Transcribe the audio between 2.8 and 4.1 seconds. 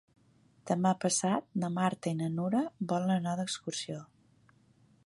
volen anar d'excursió.